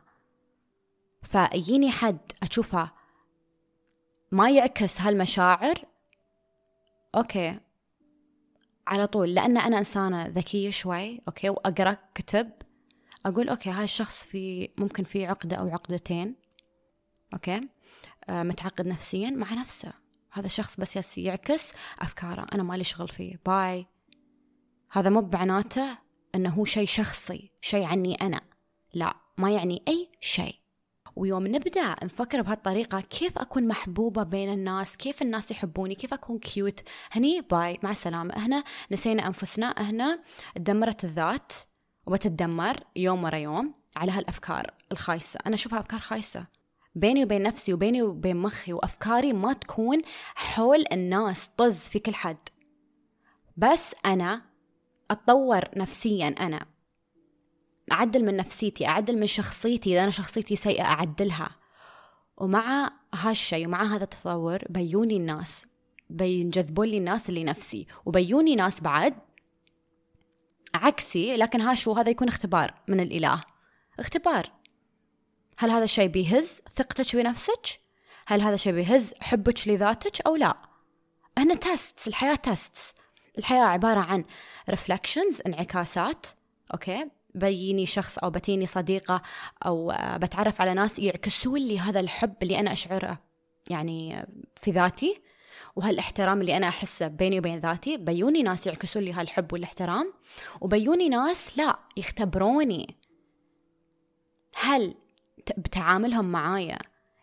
فيجيني 1.22 1.90
حد 1.90 2.18
أشوفه 2.42 2.97
ما 4.32 4.50
يعكس 4.50 5.00
هالمشاعر؟ 5.00 5.84
okay. 7.14 7.60
على 8.86 9.06
طول 9.06 9.34
لأن 9.34 9.56
أنا 9.56 9.78
إنسانة 9.78 10.26
ذكية 10.26 10.70
شوي 10.70 11.20
okay 11.28 11.48
وأقرأ 11.48 11.96
كتب. 12.14 12.50
أقول 13.26 13.48
okay 13.48 13.70
هاي 13.70 13.84
الشخص 13.84 14.24
في 14.24 14.68
ممكن 14.78 15.04
في 15.04 15.26
عقدة 15.26 15.56
أو 15.56 15.68
عقدتين 15.68 16.36
okay 17.34 17.60
آه 18.28 18.42
متعقد 18.42 18.86
نفسيا 18.86 19.30
مع 19.30 19.54
نفسه. 19.54 19.92
هذا 20.30 20.48
شخص 20.48 20.80
بس 20.80 21.18
يعكس 21.18 21.72
أفكاره 21.98 22.46
أنا 22.54 22.62
مالي 22.62 22.84
شغل 22.84 23.08
فيه 23.08 23.40
bye. 23.46 23.86
هذا 24.90 25.10
مو 25.10 25.20
معناته 25.20 25.98
أنه 26.34 26.50
هو 26.50 26.64
شيء 26.64 26.86
شخصي 26.86 27.50
شيء 27.60 27.84
عني 27.84 28.14
أنا 28.14 28.40
لا 28.94 29.14
ما 29.38 29.50
يعني 29.50 29.82
أي 29.88 30.10
شيء 30.20 30.54
ويوم 31.18 31.46
نبدأ 31.46 31.94
نفكر 32.04 32.42
بهالطريقة 32.42 33.00
كيف 33.00 33.38
أكون 33.38 33.68
محبوبة 33.68 34.22
بين 34.22 34.52
الناس؟ 34.52 34.96
كيف 34.96 35.22
الناس 35.22 35.50
يحبوني؟ 35.50 35.94
كيف 35.94 36.14
أكون 36.14 36.38
cute 36.38 36.80
هني 37.12 37.40
bye 37.40 37.78
مع 37.82 37.90
السلامة. 37.90 38.34
هنا 38.36 38.64
نسينا 38.92 39.26
أنفسنا. 39.26 39.74
هنا 39.78 40.22
تدمرت 40.54 41.04
الذات 41.04 41.52
وبتتدمر 42.06 42.84
يوم 42.96 43.24
ورا 43.24 43.36
يوم 43.36 43.74
على 43.96 44.12
هالأفكار 44.12 44.74
الخايسة. 44.92 45.40
أنا 45.46 45.54
أشوفها 45.54 45.80
أفكار 45.80 46.00
خايسة. 46.00 46.46
بيني 46.94 47.24
وبين 47.24 47.42
نفسي 47.42 47.72
وبيني 47.72 48.02
وبين 48.02 48.36
مخي 48.36 48.72
وأفكاري 48.72 49.32
ما 49.32 49.52
تكون 49.52 50.02
حول 50.34 50.84
الناس 50.92 51.50
طز 51.56 51.88
في 51.88 51.98
كل 51.98 52.14
حد. 52.14 52.48
بس 53.56 53.94
أنا 54.06 54.42
أتطور 55.10 55.64
نفسيا 55.76 56.28
أنا. 56.28 56.77
أعدل 57.92 58.24
من 58.24 58.36
نفسيتي 58.36 58.86
أعدل 58.86 59.20
من 59.20 59.26
شخصيتي 59.26 59.92
إذا 59.92 60.02
أنا 60.02 60.10
شخصيتي 60.10 60.56
سيئة 60.56 60.84
أعدلها. 60.84 61.50
ومع 62.36 62.92
هالشي 63.14 63.66
ومع 63.66 63.84
هذا 63.84 64.04
التطور 64.04 64.58
بيوني 64.68 65.16
الناس 65.16 65.64
بينجذبون 66.10 66.88
لي 66.88 66.98
الناس 66.98 67.28
اللي 67.28 67.44
نفسي 67.44 67.86
وبيوني 68.06 68.56
ناس 68.56 68.80
بعد 68.80 69.14
عكسي 70.74 71.36
لكن 71.36 71.60
ها 71.60 71.74
شو؟ 71.74 71.92
هذا 71.92 72.10
يكون 72.10 72.28
اختبار 72.28 72.74
من 72.88 73.00
الإله. 73.00 73.42
اختبار. 73.98 74.52
هل 75.58 75.70
هذا 75.70 75.84
الشيء 75.84 76.08
بيهز 76.08 76.62
ثقتك 76.76 77.16
بنفسك؟ 77.16 77.80
هل 78.26 78.40
هذا 78.40 78.54
الشيء 78.54 78.72
بيهز 78.72 79.14
حبك 79.20 79.68
لذاتك 79.68 80.26
أو 80.26 80.36
لا؟ 80.36 80.56
هنا 81.38 81.54
test 81.54 82.08
الحياة 82.08 82.34
test 82.34 82.96
الحياة 83.38 83.64
عبارة 83.64 84.00
عن 84.00 84.24
reflections 84.70 85.42
انعكاسات. 85.46 86.26
okay؟ 86.74 87.17
بييني 87.38 87.86
شخص 87.86 88.18
أو 88.18 88.30
بتيني 88.30 88.66
صديقة 88.66 89.22
أو 89.66 89.92
بتعرف 90.16 90.60
على 90.60 90.74
ناس 90.74 90.98
يعكسون 90.98 91.60
لي 91.60 91.78
هذا 91.78 92.00
الحب 92.00 92.34
اللي 92.42 92.60
أنا 92.60 92.72
أشعره 92.72 93.18
يعني 93.70 94.26
في 94.56 94.70
ذاتي 94.70 95.20
وهالاحترام 95.76 96.40
اللي 96.40 96.56
أنا 96.56 96.68
أحسه 96.68 97.08
بيني 97.08 97.38
وبين 97.38 97.58
ذاتي. 97.58 97.96
بيوني 97.96 98.42
ناس 98.42 98.66
يعكسون 98.66 99.02
لي 99.02 99.12
هالحب 99.12 99.52
والاحترام 99.52 100.12
وبيوني 100.60 101.08
ناس 101.08 101.58
لا 101.58 101.78
يختبروني. 101.96 102.96
هل 104.54 104.94
بتعاملهم 105.56 106.24
معايا 106.24 106.78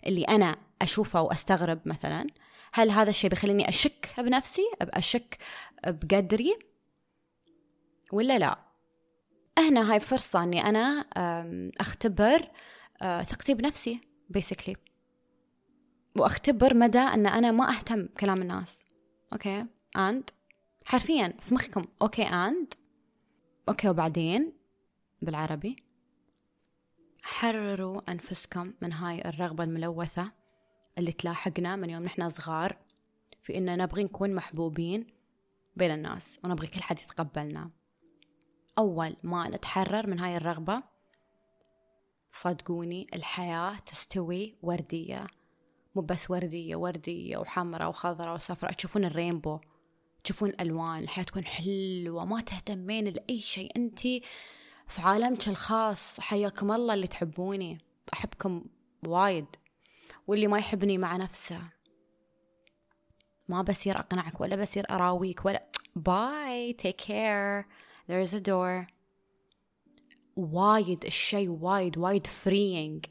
اللي 0.07 0.23
أنا 0.23 0.57
أشوفه 0.81 1.21
وأستغرب 1.21 1.79
مثلا 1.85 2.27
هل 2.73 2.91
هذا 2.91 3.09
الشيء 3.09 3.29
بيخليني 3.29 3.69
أشك 3.69 4.13
بنفسي 4.17 4.61
أشك 4.81 5.37
بقدري؟ 5.87 6.59
ولا 8.11 8.39
لا؟ 8.39 8.64
هنا 9.59 9.91
هاي 9.93 9.99
فرصة 9.99 10.43
أني 10.43 10.61
أنا 10.61 11.05
أختبر 11.79 12.49
آه، 13.01 13.21
ثقتي 13.21 13.53
بنفسي 13.53 14.01
basically 14.29 14.75
وأختبر 16.19 16.73
مدى 16.73 16.99
إن 16.99 17.27
أنا 17.27 17.51
ما 17.51 17.69
أهتم 17.69 18.05
بكلام 18.05 18.41
الناس. 18.41 18.85
okay? 19.33 19.65
And 19.97 20.29
حرفيا 20.85 21.33
في 21.39 21.53
مخكم. 21.53 21.85
okay 22.01 22.23
and 22.23 22.73
okay 23.69 23.89
وبعدين؟ 23.89 24.53
بالعربي. 25.21 25.75
حرروا 27.23 28.11
أنفسكم 28.11 28.73
من 28.81 28.93
هاي 28.93 29.29
الرغبة 29.29 29.63
الملوثة 29.63 30.31
اللي 30.97 31.11
تلاحقنا 31.11 31.75
من 31.75 31.89
يوم 31.89 32.03
نحن 32.03 32.29
صغار 32.29 32.77
في 33.43 33.57
إن 33.57 33.77
نبغي 33.77 34.03
نكون 34.03 34.35
محبوبين 34.35 35.07
بين 35.75 35.91
الناس 35.91 36.39
ونبغي 36.43 36.67
كل 36.67 36.81
حد 36.81 36.99
يتقبلنا. 36.99 37.69
أول 38.77 39.15
ما 39.23 39.49
نتحرر 39.49 40.07
من 40.07 40.19
هاي 40.19 40.37
الرغبة 40.37 40.83
صدقوني 42.31 43.07
الحياة 43.13 43.77
تستوي 43.77 44.55
وردية. 44.61 45.27
مو 45.95 46.01
بس 46.01 46.31
وردية 46.31 46.75
وردية 46.75 47.37
وحمراء 47.37 47.89
وخضراء 47.89 48.35
وصفراء. 48.35 48.71
تشوفون 48.71 49.05
الرينبو 49.05 49.59
تشوفون 50.23 50.49
الألوان 50.49 51.03
الحياة 51.03 51.25
تكون 51.25 51.45
حلوة 51.45 52.25
ما 52.25 52.41
تهتمين 52.41 53.07
لأي 53.07 53.39
شيء. 53.39 53.71
أنت 53.75 53.99
في 54.87 55.01
عالمك 55.01 55.47
الخاص 55.47 56.19
حياكم 56.19 56.71
الله 56.71 56.93
اللي 56.93 57.07
تحبوني. 57.07 57.77
أحبكم 58.13 58.65
وايد. 59.07 59.45
واللي 60.27 60.47
ما 60.47 60.57
يحبني 60.57 60.97
مع 60.97 61.17
نفسه. 61.17 61.61
ما 63.49 63.61
بصير 63.61 63.99
أقنعك 63.99 64.41
ولا 64.41 64.55
بصير 64.55 64.85
أراويك 64.89 65.45
ولا. 65.45 65.67
bye 65.95 66.73
take 66.73 66.95
care 66.95 67.65
there's 68.07 68.33
a 68.33 68.41
door. 68.41 68.87
وايد 70.35 71.05
الشيء 71.05 71.49
وايد 71.49 71.97
وايد 71.97 72.27
freeing 72.27 73.05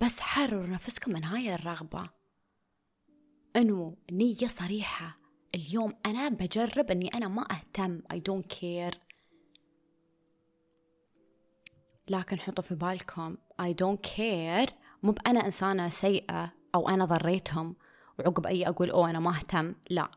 بس 0.00 0.20
حرروا 0.20 0.66
نفسكم 0.66 1.12
من 1.12 1.24
هاي 1.24 1.54
الرغبة. 1.54 2.10
انو 3.56 3.98
نية 4.12 4.46
صريحة. 4.46 5.18
اليوم 5.54 5.92
أنا 6.06 6.28
بجرب 6.28 6.90
أني 6.90 7.08
أنا 7.14 7.28
ما 7.28 7.46
أهتم. 7.50 8.00
I 8.12 8.16
don't 8.16 8.56
care. 8.56 8.96
لكن 12.08 12.40
حطوا 12.40 12.64
في 12.64 12.74
بالكم. 12.74 13.36
I 13.62 13.74
don't 13.82 14.10
care. 14.10 14.72
مو 15.02 15.12
بأنا 15.12 15.44
إنسانة 15.44 15.88
سيئة 15.88 16.52
أو 16.74 16.88
أنا 16.88 17.04
ضريتهم. 17.04 17.76
وعقب 18.18 18.46
أي 18.46 18.68
أقول 18.68 18.90
أوه 18.90 19.10
أنا 19.10 19.20
ما 19.20 19.30
أهتم. 19.30 19.74
لا. 19.90 20.10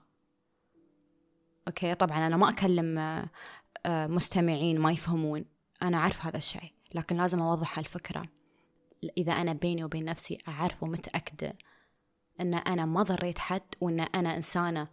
أوكي 1.68 1.96
طبعا 1.96 2.28
أنا 2.28 2.38
ما 2.38 2.50
أكلم 2.50 2.98
آه، 2.98 3.30
مستمعين 3.88 4.80
ما 4.80 4.92
يفهمون. 4.92 5.46
أنا 5.82 5.98
أعرف 5.98 6.26
هذا 6.26 6.38
الشيء 6.38 6.72
لكن 6.96 7.18
لازم 7.18 7.40
أوضح 7.40 7.80
الفكرة. 7.80 8.26
إذا 9.18 9.34
أنا 9.34 9.54
بيني 9.54 9.84
وبين 9.84 10.06
نفسي 10.06 10.38
أعرف 10.48 10.84
ومتأكدة 10.84 11.54
أن 12.42 12.54
أنا 12.54 12.86
ما 12.86 13.04
ضريت 13.04 13.40
حد 13.40 13.62
وأن 13.82 14.00
أنا 14.00 14.36
إنسانة 14.36 14.88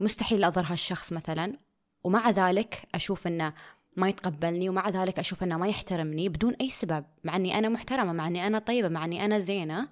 مستحيل 0.00 0.44
أضر 0.44 0.64
هالشخص 0.66 1.12
مثلا. 1.12 1.58
ومع 2.04 2.30
ذلك 2.30 2.88
أشوف 2.94 3.26
أنه 3.26 3.54
ما 3.96 4.08
يتقبلني 4.08 4.68
ومع 4.68 4.88
ذلك 4.88 5.18
أشوف 5.18 5.42
أنه 5.42 5.58
ما 5.58 5.68
يحترمني 5.68 6.28
بدون 6.28 6.54
أي 6.54 6.70
سبب. 6.70 7.04
مع 7.24 7.36
أني 7.36 7.58
أنا 7.58 7.68
محترمة 7.68 8.12
مع 8.12 8.26
أني 8.26 8.46
أنا 8.46 8.58
طيبة 8.58 8.88
مع 8.88 9.04
أني 9.04 9.24
أنا 9.24 9.38
زينة. 9.38 9.88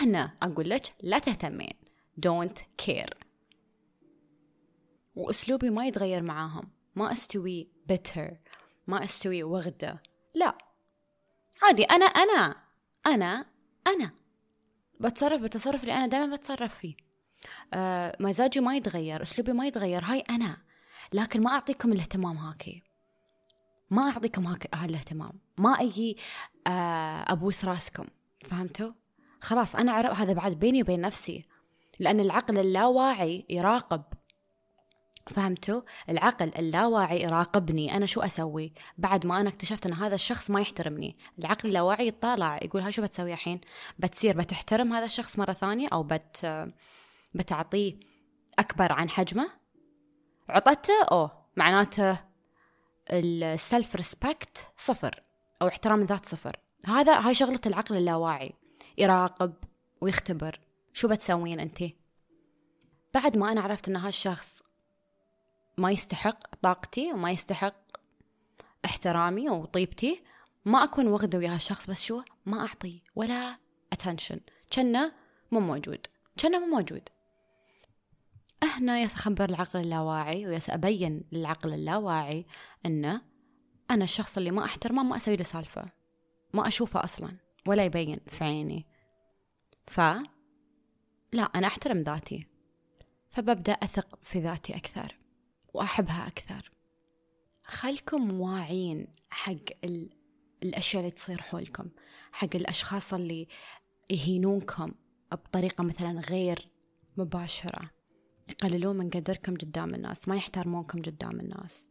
هنا 0.00 0.32
أقول 0.42 0.68
لك 0.68 0.82
لا 1.02 1.18
تهتمين. 1.18 1.74
Don't 2.26 2.86
care. 2.86 3.14
وأسلوبي 5.16 5.70
ما 5.70 5.86
يتغير 5.86 6.22
معاهم. 6.22 6.75
ما 6.96 7.12
أستوي 7.12 7.68
bitter 7.92 8.34
ما 8.86 9.04
أستوي 9.04 9.42
وغدة. 9.42 10.02
لا. 10.34 10.58
عادي 11.62 11.84
أنا 11.84 12.06
أنا 12.06 12.56
أنا 13.06 13.46
أنا. 13.86 14.10
بتصرف 15.00 15.40
بالتصرف 15.40 15.82
اللي 15.82 15.94
أنا 15.94 16.06
دائما 16.06 16.36
بتصرف 16.36 16.74
فيه. 16.74 16.94
آه 17.74 18.16
مزاجي 18.20 18.60
ما 18.60 18.76
يتغير 18.76 19.22
أسلوبي 19.22 19.52
ما 19.52 19.66
يتغير 19.66 20.04
هاي 20.04 20.20
أنا. 20.20 20.56
لكن 21.12 21.42
ما 21.42 21.50
أعطيكم 21.50 21.92
الاهتمام 21.92 22.36
هاكي. 22.36 22.82
ما 23.90 24.02
أعطيكم 24.10 24.46
هاك 24.46 24.74
هالاهتمام 24.74 25.32
ما 25.58 25.70
أجي 25.70 26.16
آه 26.66 27.32
أبوس 27.32 27.64
راسكم. 27.64 28.06
فهمتوا؟ 28.46 28.92
خلاص 29.40 29.76
أنا 29.76 29.92
أعرف 29.92 30.20
هذا 30.20 30.32
بعد 30.32 30.52
بيني 30.52 30.82
وبين 30.82 31.00
نفسي. 31.00 31.44
لأن 31.98 32.20
العقل 32.20 32.58
اللاواعي 32.58 33.46
يراقب 33.50 34.02
فهمتوا؟ 35.30 35.82
العقل 36.08 36.52
اللاواعي 36.58 37.22
يراقبني 37.22 37.96
أنا 37.96 38.06
شو 38.06 38.20
أسوي؟ 38.20 38.72
بعد 38.98 39.26
ما 39.26 39.40
أنا 39.40 39.48
اكتشفت 39.48 39.86
أن 39.86 39.92
هذا 39.92 40.14
الشخص 40.14 40.50
ما 40.50 40.60
يحترمني. 40.60 41.16
العقل 41.38 41.68
اللاواعي 41.68 42.08
يطالع 42.08 42.58
يقول 42.62 42.82
ها 42.82 42.90
شو 42.90 43.02
بتسوي 43.02 43.32
الحين؟ 43.32 43.60
بتصير 43.98 44.36
بتحترم 44.36 44.92
هذا 44.92 45.04
الشخص 45.04 45.38
مرة 45.38 45.52
ثانية 45.52 45.88
أو 45.92 46.02
بت 46.02 46.66
بتعطيه 47.34 48.00
أكبر 48.58 48.92
عن 48.92 49.10
حجمه؟ 49.10 49.48
عطته؟ 50.48 51.04
أوه 51.12 51.46
معناته 51.56 52.20
السلف 53.10 53.96
ريسبكت 53.96 54.68
صفر 54.76 55.22
أو 55.62 55.68
احترام 55.68 56.00
الذات 56.00 56.26
صفر. 56.26 56.56
هذا 56.86 57.20
هاي 57.20 57.34
شغلة 57.34 57.60
العقل 57.66 57.96
اللاواعي. 57.96 58.52
يراقب 58.98 59.54
ويختبر. 60.00 60.60
شو 60.92 61.08
بتسوين 61.08 61.60
أنت؟ 61.60 61.82
بعد 63.14 63.36
ما 63.36 63.52
أنا 63.52 63.60
عرفت 63.60 63.88
أن 63.88 63.96
هالشخص 63.96 64.62
ما 65.78 65.90
يستحق 65.90 66.54
طاقتي 66.62 67.12
وما 67.12 67.30
يستحق 67.30 67.76
احترامي 68.84 69.50
وطيبتي 69.50 70.22
ما 70.64 70.84
أكون 70.84 71.06
وغدة 71.06 71.38
ويا 71.38 71.54
هالشخص 71.54 71.90
بس 71.90 72.02
شو 72.02 72.22
ما 72.46 72.60
أعطي 72.60 73.02
ولا 73.14 73.58
attention. 73.94 74.38
كأنه 74.70 75.12
مو 75.52 75.60
موجود. 75.60 76.06
كأنه 76.36 76.58
مو 76.58 76.76
موجود. 76.76 77.08
هنا 78.62 79.00
يتخبر 79.00 79.48
العقل 79.48 79.80
اللاواعي 79.80 80.46
ويسأبين 80.46 81.24
للعقل 81.32 81.74
اللاواعي 81.74 82.46
أنه 82.86 83.22
أنا 83.90 84.04
الشخص 84.04 84.36
اللي 84.36 84.50
ما 84.50 84.64
أحترمه 84.64 85.02
ما 85.02 85.16
أسوي 85.16 85.36
له 85.36 85.44
سالفة. 85.44 85.92
ما 86.54 86.68
أشوفه 86.68 87.04
أصلا 87.04 87.36
ولا 87.66 87.84
يبين 87.84 88.20
في 88.26 88.44
عيني. 88.44 88.86
ف 89.86 90.00
لا 91.32 91.42
أنا 91.42 91.66
أحترم 91.66 91.98
ذاتي. 92.02 92.46
فببدأ 93.30 93.72
أثق 93.72 94.18
في 94.22 94.40
ذاتي 94.40 94.76
أكثر. 94.76 95.16
وأحبها 95.76 96.26
أكثر. 96.26 96.70
خلكم 97.64 98.40
واعين 98.40 99.06
حق 99.30 99.52
ال... 99.84 100.10
الأشياء 100.62 101.02
اللي 101.02 101.14
تصير 101.14 101.42
حولكم 101.42 101.88
حق 102.32 102.56
الأشخاص 102.56 103.14
اللي 103.14 103.48
يهينونكم 104.10 104.94
بطريقة 105.32 105.84
مثلا 105.84 106.20
غير 106.20 106.68
مباشرة. 107.16 107.90
يقللون 108.48 108.96
من 108.96 109.10
قدركم 109.10 109.54
قدام 109.54 109.94
الناس 109.94 110.28
ما 110.28 110.36
يحترمونكم 110.36 111.02
قدام 111.02 111.40
الناس. 111.40 111.90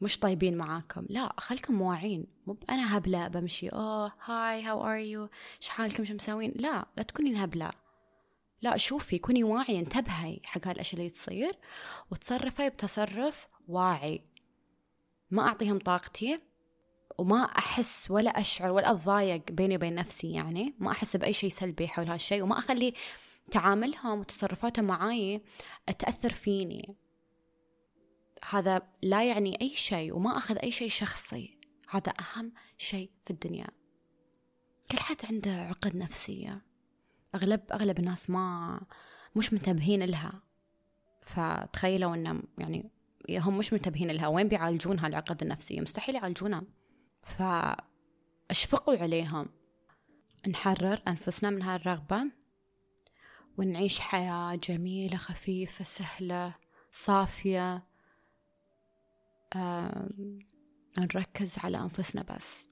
مش 0.00 0.18
طيبين 0.18 0.56
معاكم. 0.56 1.06
لا 1.08 1.32
خلكم 1.38 1.80
واعين 1.80 2.26
مو 2.46 2.56
أنا 2.70 2.96
هبلة 2.96 3.28
بمشي 3.28 3.68
oh 3.68 4.12
hi 4.24 4.62
how 4.62 4.86
are 4.86 4.96
you 4.96 5.28
إيش 5.60 5.68
حالكم 5.68 6.04
شو 6.04 6.14
مسوين؟ 6.14 6.52
لا 6.56 6.86
لا 6.96 7.02
تكونين 7.02 7.36
هبلة. 7.36 7.70
لا 8.62 8.76
شوفي 8.76 9.18
كوني 9.18 9.44
واعية 9.44 9.78
انتبهي 9.78 10.40
حق 10.44 10.66
هالأشياء 10.66 11.00
اللي 11.00 11.10
تصير 11.10 11.52
وتصرفي 12.10 12.68
بتصرف 12.68 13.48
واعي. 13.68 14.22
ما 15.30 15.42
أعطيهم 15.42 15.78
طاقتي 15.78 16.36
وما 17.18 17.42
أحس 17.42 18.10
ولا 18.10 18.30
أشعر 18.30 18.70
ولا 18.70 18.90
أتضايق 18.90 19.50
بيني 19.50 19.76
وبين 19.76 19.94
نفسي 19.94 20.32
يعني. 20.32 20.74
ما 20.78 20.90
أحس 20.90 21.16
بأي 21.16 21.32
شيء 21.32 21.50
سلبي 21.50 21.88
حول 21.88 22.08
هالشيء 22.08 22.42
وما 22.42 22.58
أخلي 22.58 22.94
تعاملهم 23.50 24.20
وتصرفاتهم 24.20 24.84
معاي 24.84 25.42
تأثر 25.98 26.30
فيني. 26.30 26.96
هذا 28.50 28.82
لا 29.02 29.24
يعني 29.24 29.60
أي 29.60 29.76
شيء 29.76 30.16
وما 30.16 30.36
أخذ 30.36 30.58
أي 30.58 30.72
شيء 30.72 30.88
شخصي. 30.88 31.58
هذا 31.88 32.12
أهم 32.20 32.52
شيء 32.78 33.10
في 33.24 33.30
الدنيا. 33.30 33.66
كل 34.90 34.98
حد 34.98 35.16
عنده 35.24 35.50
عقد 35.50 35.96
نفسية. 35.96 36.67
أغلب 37.34 37.60
أغلب 37.72 37.98
الناس 37.98 38.30
ما 38.30 38.80
مش 39.36 39.52
منتبهين 39.52 40.02
لها. 40.02 40.42
فتخيلوا 41.22 42.14
إنه 42.14 42.42
يعني 42.58 42.90
هم 43.30 43.58
مش 43.58 43.72
منتبهين 43.72 44.10
لها. 44.10 44.26
وين 44.26 44.48
بيعالجون 44.48 44.98
هالعقد 44.98 45.42
النفسية 45.42 45.80
مستحيل 45.80 46.14
يعالجونها. 46.14 46.62
فأشفقوا 47.22 48.96
عليهم. 48.96 49.48
نحرر 50.48 51.02
أنفسنا 51.08 51.50
من 51.50 51.62
هالرغبة 51.62 52.24
ونعيش 53.58 54.00
حياة 54.00 54.54
جميلة 54.54 55.16
خفيفة 55.16 55.84
سهلة 55.84 56.54
صافية. 56.92 57.84
نركز 60.98 61.58
على 61.58 61.78
أنفسنا 61.78 62.22
بس. 62.22 62.68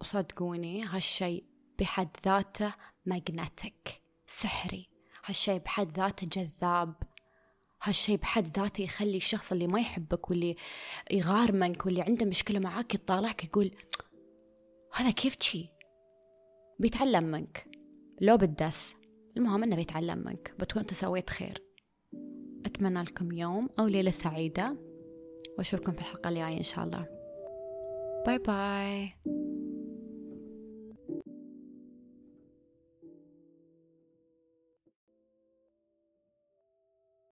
وصدقوني 0.00 0.84
هالشي 0.84 1.44
بحد 1.78 2.08
ذاته 2.24 2.74
magnetic 3.06 4.02
سحري. 4.26 4.88
هالشي 5.24 5.58
بحد 5.58 5.98
ذاته 5.98 6.26
جذاب. 6.26 6.94
هالشي 7.82 8.16
بحد 8.16 8.58
ذاته 8.58 8.82
يخلي 8.82 9.16
الشخص 9.16 9.52
اللي 9.52 9.66
ما 9.66 9.80
يحبك 9.80 10.30
واللي 10.30 10.56
يغار 11.10 11.48
منك 11.48 11.86
واللي 11.86 12.02
عنده 12.02 12.26
مشكلة 12.26 12.58
معاك 12.58 12.94
يطالعك 12.94 13.44
يقول 13.44 13.70
هذا 14.94 15.10
كيف 15.10 15.36
شي؟ 15.40 15.68
بيتعلم 16.78 17.24
منك. 17.24 17.66
لو 18.20 18.36
بالدس 18.36 18.94
المهم 19.36 19.62
إنه 19.62 19.76
بيتعلم 19.76 20.18
منك. 20.18 20.54
بتكون 20.58 20.80
أنت 20.82 20.94
سويت 20.94 21.30
خير. 21.30 21.62
أتمنى 22.66 23.02
لكم 23.02 23.32
يوم 23.32 23.68
أو 23.78 23.86
ليلة 23.86 24.10
سعيدة. 24.10 24.76
وأشوفكم 25.58 25.92
في 25.92 25.98
الحلقة 25.98 26.28
الجاية 26.28 26.58
إن 26.58 26.62
شاء 26.62 26.84
الله. 26.84 27.06
باي 28.26 28.38
باي. 28.38 29.12